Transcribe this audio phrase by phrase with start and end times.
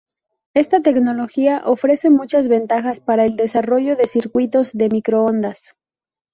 [0.55, 5.75] Esta tecnología ofrece muchas ventajas para el desarrollo de circuitos de microondas.